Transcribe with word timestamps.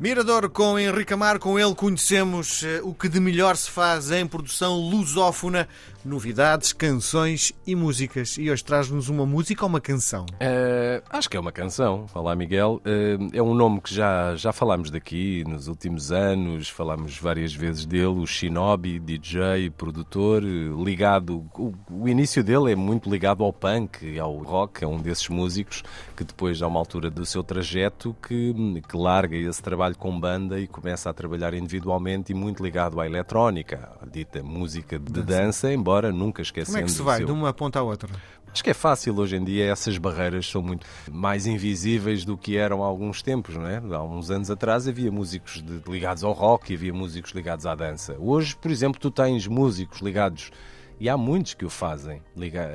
Mirador 0.00 0.48
com 0.48 0.78
Henrique 0.78 1.12
Amar, 1.12 1.40
com 1.40 1.58
ele 1.58 1.74
conhecemos 1.74 2.62
uh, 2.62 2.88
o 2.88 2.94
que 2.94 3.08
de 3.08 3.18
melhor 3.18 3.56
se 3.56 3.68
faz 3.68 4.12
em 4.12 4.24
produção 4.24 4.76
lusófona, 4.76 5.68
novidades, 6.04 6.72
canções 6.72 7.52
e 7.66 7.74
músicas. 7.74 8.38
E 8.38 8.48
hoje 8.48 8.62
traz-nos 8.62 9.08
uma 9.08 9.26
música 9.26 9.64
ou 9.64 9.68
uma 9.68 9.80
canção? 9.80 10.24
Uh, 10.34 11.02
acho 11.10 11.28
que 11.28 11.36
é 11.36 11.40
uma 11.40 11.50
canção. 11.50 12.06
Olá, 12.14 12.36
Miguel. 12.36 12.80
Uh, 12.86 13.28
é 13.32 13.42
um 13.42 13.52
nome 13.54 13.80
que 13.80 13.92
já, 13.92 14.36
já 14.36 14.52
falámos 14.52 14.88
daqui 14.88 15.42
nos 15.48 15.66
últimos 15.66 16.12
anos, 16.12 16.68
falámos 16.68 17.18
várias 17.18 17.52
vezes 17.52 17.84
dele, 17.84 18.06
o 18.06 18.24
Shinobi, 18.24 19.00
DJ, 19.00 19.68
produtor, 19.76 20.44
ligado. 20.44 21.44
O, 21.54 21.74
o 21.90 22.08
início 22.08 22.44
dele 22.44 22.70
é 22.70 22.76
muito 22.76 23.10
ligado 23.10 23.42
ao 23.42 23.52
punk, 23.52 24.16
ao 24.16 24.36
rock, 24.36 24.84
é 24.84 24.86
um 24.86 25.00
desses 25.00 25.28
músicos 25.28 25.82
que 26.16 26.22
depois, 26.22 26.62
a 26.62 26.68
uma 26.68 26.78
altura 26.78 27.10
do 27.10 27.26
seu 27.26 27.42
trajeto, 27.42 28.16
que, 28.22 28.54
que 28.88 28.96
larga 28.96 29.36
esse 29.36 29.60
trabalho 29.60 29.87
trabalho 29.88 29.96
com 29.96 30.18
banda 30.18 30.60
e 30.60 30.66
começa 30.66 31.08
a 31.08 31.12
trabalhar 31.12 31.54
individualmente 31.54 32.32
e 32.32 32.34
muito 32.34 32.62
ligado 32.62 33.00
à 33.00 33.06
eletrónica, 33.06 33.90
à 34.00 34.06
dita 34.06 34.42
música 34.42 34.98
de 34.98 35.22
dança, 35.22 35.72
embora 35.72 36.12
nunca 36.12 36.42
esquecendo 36.42 36.76
Como 36.76 36.84
é 36.84 36.86
que 36.86 36.92
se 36.92 37.02
vai 37.02 37.18
seu... 37.18 37.26
de 37.26 37.32
uma 37.32 37.52
ponta 37.52 37.78
à 37.78 37.82
outra? 37.82 38.08
Acho 38.52 38.64
que 38.64 38.70
é 38.70 38.74
fácil 38.74 39.16
hoje 39.18 39.36
em 39.36 39.44
dia, 39.44 39.66
essas 39.70 39.98
barreiras 39.98 40.46
são 40.46 40.62
muito 40.62 40.86
mais 41.10 41.46
invisíveis 41.46 42.24
do 42.24 42.36
que 42.36 42.56
eram 42.56 42.82
há 42.82 42.86
alguns 42.86 43.22
tempos, 43.22 43.54
não 43.54 43.66
é? 43.66 43.76
Há 43.76 44.02
uns 44.02 44.30
anos 44.30 44.50
atrás 44.50 44.88
havia 44.88 45.12
músicos 45.12 45.62
de, 45.62 45.82
ligados 45.86 46.24
ao 46.24 46.32
rock 46.32 46.72
e 46.72 46.76
havia 46.76 46.92
músicos 46.92 47.32
ligados 47.32 47.66
à 47.66 47.74
dança. 47.74 48.16
Hoje, 48.18 48.56
por 48.56 48.70
exemplo, 48.70 49.00
tu 49.00 49.10
tens 49.10 49.46
músicos 49.46 50.00
ligados, 50.00 50.50
e 50.98 51.08
há 51.08 51.16
muitos 51.16 51.54
que 51.54 51.64
o 51.64 51.70
fazem, 51.70 52.22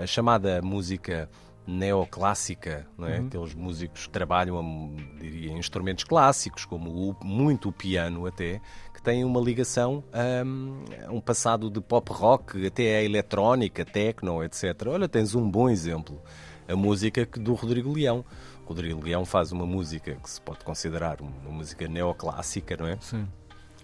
a 0.01 0.05
chamada 0.05 0.61
música 0.61 1.29
neoclássica, 1.65 2.85
não 2.97 3.07
é? 3.07 3.19
Uhum. 3.19 3.27
aqueles 3.27 3.53
músicos 3.55 4.05
que 4.05 4.11
trabalham 4.11 4.95
diria, 5.19 5.51
instrumentos 5.53 6.03
clássicos, 6.03 6.65
como 6.65 6.89
o, 6.89 7.25
muito 7.25 7.69
o 7.69 7.71
piano 7.71 8.25
até, 8.25 8.61
que 8.93 9.01
têm 9.01 9.23
uma 9.23 9.39
ligação 9.39 10.03
a, 10.11 11.11
um 11.11 11.21
passado 11.21 11.69
de 11.69 11.79
pop 11.81 12.11
rock, 12.11 12.65
até 12.65 12.97
a 12.97 13.03
eletrónica, 13.03 13.85
techno, 13.85 14.43
etc. 14.43 14.87
Olha, 14.87 15.07
tens 15.07 15.35
um 15.35 15.49
bom 15.49 15.69
exemplo, 15.69 16.21
a 16.67 16.75
música 16.75 17.25
do 17.25 17.53
Rodrigo 17.53 17.93
Leão. 17.93 18.25
Rodrigo 18.65 19.03
Leão 19.03 19.25
faz 19.25 19.51
uma 19.51 19.65
música 19.65 20.15
que 20.15 20.29
se 20.29 20.39
pode 20.39 20.63
considerar 20.63 21.19
uma 21.21 21.51
música 21.51 21.87
neoclássica, 21.87 22.77
não 22.77 22.87
é? 22.87 22.97
Sim. 23.01 23.27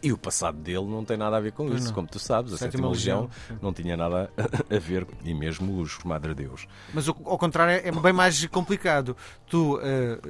E 0.02 0.14
o 0.14 0.18
passado 0.18 0.58
dele 0.58 0.86
não 0.86 1.04
tem 1.04 1.18
nada 1.18 1.38
a 1.38 1.40
ver 1.40 1.52
com 1.52 1.68
pois 1.68 1.80
isso, 1.80 1.88
não. 1.90 1.96
como 1.96 2.08
tu 2.08 2.20
sabes. 2.20 2.54
A 2.54 2.58
Sétima, 2.58 2.72
Sétima 2.72 2.90
Legião, 2.90 3.30
não 3.62 3.74
tinha 3.74 3.98
nada 3.98 4.32
a 4.38 4.80
ver, 4.80 5.06
e 5.24 5.34
mesmo 5.34 5.80
os 5.82 5.98
Madre 6.04 6.34
Deus. 6.34 6.68
Mas 6.94 7.08
ao 7.08 7.38
contrário 7.38 7.82
é 7.86 7.92
bem 7.92 8.14
mais 8.14 8.46
complicado. 8.48 9.16
Tu 9.48 9.76
uh, 9.76 9.80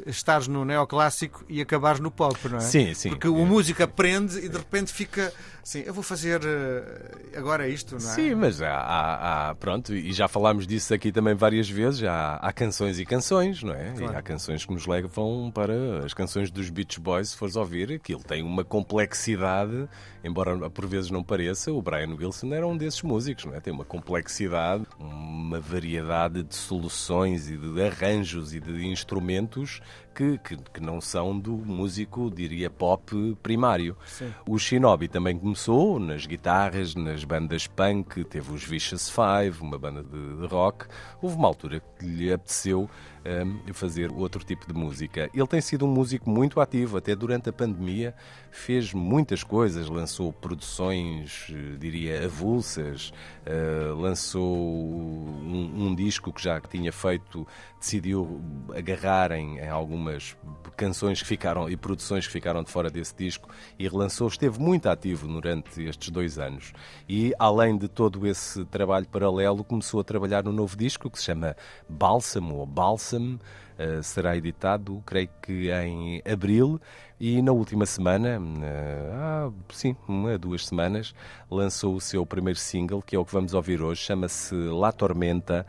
estares 0.08 0.48
no 0.48 0.66
neoclássico 0.66 1.46
e 1.48 1.62
acabares 1.62 2.00
no 2.00 2.10
pop, 2.10 2.36
não 2.50 2.58
é? 2.58 2.62
Sim, 2.62 2.94
sim. 2.94 3.10
Porque 3.10 3.28
o 3.28 3.46
músico 3.46 3.84
aprende 3.84 4.38
e 4.40 4.50
de 4.50 4.58
repente 4.58 4.92
fica 4.92 5.32
assim, 5.70 5.84
eu 5.86 5.94
vou 5.94 6.04
fazer 6.04 6.42
uh, 6.42 7.38
agora 7.38 7.68
isto, 7.68 7.92
não 7.92 8.10
é? 8.10 8.14
Sim, 8.14 8.36
mas 8.36 8.62
há, 8.62 8.72
há, 8.72 9.50
há, 9.50 9.56
pronto, 9.56 9.94
e 9.94 10.12
já 10.12 10.28
falámos 10.28 10.66
disso 10.66 10.94
aqui 10.94 11.12
também 11.12 11.36
várias 11.36 11.70
vezes, 11.70 12.04
há, 12.04 12.36
há 12.36 12.52
canções 12.52 13.00
e 13.00 13.06
canções, 13.06 13.62
não 13.62 13.74
é? 13.74 13.94
Claro. 13.96 14.14
E 14.14 14.16
há 14.16 14.22
canções 14.22 14.66
que 14.66 14.74
nos 14.74 14.88
levam 14.88 15.52
para 15.54 16.06
as 16.06 16.14
canções 16.14 16.50
dos 16.50 16.70
Beach 16.70 17.00
Boys, 17.00 17.30
se 17.30 17.38
fores 17.38 17.56
ouvir, 17.56 17.94
aquilo 17.94 18.24
tem 18.24 18.42
uma 18.42 18.64
complexidade 18.64 19.59
embora 20.24 20.70
por 20.70 20.86
vezes 20.86 21.10
não 21.10 21.24
pareça, 21.24 21.72
o 21.72 21.82
Brian 21.82 22.16
Wilson 22.16 22.54
era 22.54 22.68
um 22.68 22.78
desses 22.78 23.02
músicos, 23.02 23.46
não 23.46 23.56
é? 23.56 23.60
Tem 23.60 23.74
uma 23.74 23.86
complexidade, 23.86 24.86
uma 25.00 25.60
variedade 25.60 26.44
de 26.44 26.56
soluções 26.56 27.50
e 27.50 27.58
de 27.58 27.82
arranjos 27.82 28.54
e 28.54 28.60
de 28.60 28.86
instrumentos 28.86 29.82
que, 30.14 30.38
que, 30.40 30.58
que 30.58 30.82
não 30.82 31.00
são 31.00 31.40
do 31.40 31.54
músico, 31.54 32.30
diria, 32.30 32.70
pop 32.70 33.38
primário. 33.42 33.96
Sim. 34.06 34.34
O 34.46 34.60
Shinobi 34.60 35.08
também 35.08 35.38
começou 35.38 35.98
nas 35.98 36.26
guitarras, 36.26 36.94
nas 36.94 37.24
bandas 37.24 37.68
punk, 37.68 38.26
teve 38.26 38.52
os 38.52 38.64
Vicious 38.64 39.10
Five, 39.10 39.62
uma 39.62 39.78
banda 39.78 40.04
de, 40.04 40.42
de 40.42 40.48
rock. 40.48 40.88
Houve 41.22 41.38
uma 41.38 41.48
altura 41.48 41.82
que 41.98 42.06
lhe 42.06 42.34
apeteceu 42.34 42.90
um, 43.30 43.74
fazer 43.74 44.12
outro 44.12 44.44
tipo 44.44 44.68
de 44.68 44.74
música. 44.74 45.30
Ele 45.34 45.48
tem 45.48 45.62
sido 45.62 45.86
um 45.86 45.90
músico 45.90 46.30
muito 46.30 46.60
ativo, 46.60 46.98
até 46.98 47.16
durante 47.16 47.50
a 47.50 47.54
pandemia, 47.54 48.14
fez 48.52 48.94
muitas 48.94 49.44
coisas, 49.44 49.88
lançou 49.90 50.34
produções, 50.34 51.48
diria, 51.80 52.26
avulsas, 52.26 53.14
uh, 53.46 53.96
lançou 53.96 54.58
um, 54.58 55.88
um, 55.88 55.96
disco 55.96 56.34
que 56.34 56.42
já 56.42 56.60
tinha 56.60 56.92
feito, 56.92 57.48
decidiu 57.80 58.42
agarrar 58.76 59.32
em, 59.32 59.58
em 59.58 59.70
algumas 59.70 60.36
canções 60.76 61.22
que 61.22 61.28
ficaram 61.28 61.70
e 61.70 61.76
produções 61.76 62.26
que 62.26 62.32
ficaram 62.32 62.64
de 62.64 62.72
fora 62.72 62.90
desse 62.90 63.14
disco 63.16 63.50
e 63.78 63.88
relançou. 63.88 64.28
Esteve 64.28 64.60
muito 64.60 64.88
ativo 64.88 65.28
durante 65.28 65.84
estes 65.84 66.10
dois 66.10 66.40
anos. 66.40 66.72
E, 67.08 67.34
além 67.38 67.78
de 67.78 67.88
todo 67.88 68.26
esse 68.26 68.64
trabalho 68.66 69.08
paralelo, 69.08 69.64
começou 69.64 70.00
a 70.00 70.04
trabalhar 70.04 70.44
no 70.44 70.54
novo 70.54 70.78
disco 70.78 71.10
que 71.10 71.18
se 71.20 71.26
chama 71.26 71.56
Bálsamo 71.88 72.56
ou 72.56 72.66
Balsam. 72.66 73.19
Uh, 73.20 74.04
será 74.04 74.36
editado, 74.36 75.02
creio 75.06 75.30
que 75.42 75.72
em 75.72 76.22
abril, 76.30 76.82
e 77.18 77.42
na 77.42 77.54
última 77.54 77.86
semana, 77.86 78.42
ah, 79.14 79.50
sim, 79.70 79.96
uma, 80.06 80.38
duas 80.38 80.68
semanas, 80.68 81.14
lançou 81.50 81.96
o 81.96 82.02
seu 82.02 82.26
primeiro 82.26 82.60
single, 82.60 83.02
que 83.02 83.16
é 83.16 83.20
o 83.20 83.24
que 83.24 83.34
vamos 83.34 83.54
ouvir 83.54 83.82
hoje, 83.82 84.02
chama-se 84.02 84.54
La 84.54 84.92
Tormenta. 84.92 85.66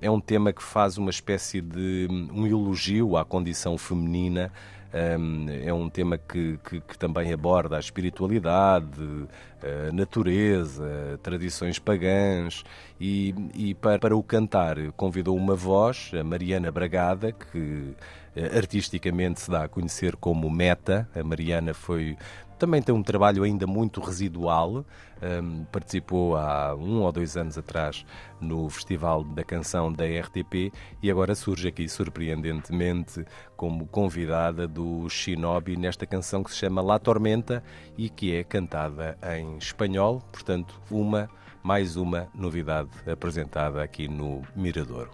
É 0.00 0.10
um 0.10 0.20
tema 0.20 0.52
que 0.52 0.62
faz 0.62 0.96
uma 0.96 1.10
espécie 1.10 1.60
de 1.60 2.08
um 2.32 2.46
elogio 2.46 3.16
à 3.16 3.24
condição 3.24 3.76
feminina. 3.76 4.52
É 4.92 5.72
um 5.72 5.90
tema 5.90 6.16
que, 6.16 6.58
que, 6.64 6.80
que 6.80 6.98
também 6.98 7.32
aborda 7.32 7.76
a 7.76 7.80
espiritualidade, 7.80 9.26
a 9.62 9.92
natureza, 9.92 11.18
tradições 11.22 11.78
pagãs 11.78 12.64
e, 12.98 13.34
e 13.54 13.74
para, 13.74 13.98
para 13.98 14.16
o 14.16 14.22
cantar 14.22 14.76
convidou 14.96 15.36
uma 15.36 15.54
voz, 15.54 16.10
a 16.18 16.24
Mariana 16.24 16.70
Bragada, 16.70 17.32
que 17.32 17.94
eh, 18.34 18.56
artisticamente 18.56 19.40
se 19.40 19.50
dá 19.50 19.64
a 19.64 19.68
conhecer 19.68 20.16
como 20.16 20.48
Meta. 20.48 21.08
A 21.14 21.22
Mariana 21.22 21.74
foi 21.74 22.16
também 22.58 22.82
tem 22.82 22.94
um 22.94 23.02
trabalho 23.02 23.42
ainda 23.42 23.66
muito 23.66 24.00
residual. 24.00 24.84
Um, 25.20 25.64
participou 25.64 26.36
há 26.36 26.74
um 26.74 27.02
ou 27.02 27.10
dois 27.10 27.36
anos 27.36 27.58
atrás 27.58 28.04
no 28.40 28.68
Festival 28.68 29.24
da 29.24 29.42
Canção 29.42 29.92
da 29.92 30.04
RTP 30.04 30.72
e 31.02 31.10
agora 31.10 31.34
surge 31.34 31.68
aqui 31.68 31.88
surpreendentemente 31.88 33.24
como 33.56 33.86
convidada 33.86 34.68
do 34.68 35.08
Shinobi 35.08 35.76
nesta 35.76 36.06
canção 36.06 36.44
que 36.44 36.50
se 36.50 36.58
chama 36.58 36.82
La 36.82 36.98
Tormenta 36.98 37.62
e 37.96 38.08
que 38.08 38.34
é 38.34 38.44
cantada 38.44 39.18
em 39.36 39.58
espanhol. 39.58 40.22
Portanto, 40.30 40.80
uma 40.90 41.28
mais 41.62 41.96
uma 41.96 42.28
novidade 42.34 42.90
apresentada 43.10 43.82
aqui 43.82 44.08
no 44.08 44.42
Miradouro. 44.54 45.10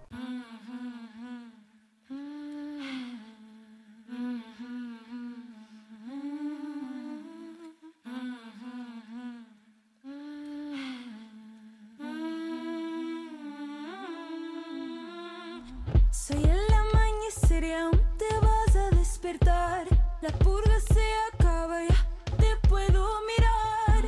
La 20.25 20.31
purga 20.39 20.81
se 20.81 21.05
acaba, 21.35 21.83
ya 21.87 22.37
te 22.39 22.57
puedo 22.67 23.07
mirar. 23.27 24.05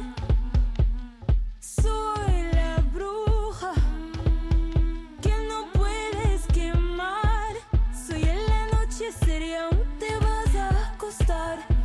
Soy 1.61 2.53
la 2.55 2.77
bruja 2.91 3.75
que 5.21 5.35
no 5.47 5.71
puedes 5.75 6.47
quemar. 6.55 7.55
Soy 7.93 8.23
el 8.23 8.51
anochecer 8.51 9.43
y 9.43 9.55
aún 9.57 9.85
te 9.99 10.17
vas 10.17 10.57
a 10.57 10.95
acostar. 10.95 11.76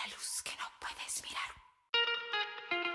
la 0.00 0.14
luz 0.14 0.42
que 0.42 0.52
no 0.56 0.66
puedes 0.80 1.22
mirar. 1.22 2.89